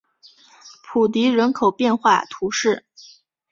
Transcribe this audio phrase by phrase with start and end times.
[0.81, 2.87] 普迪人口变化图示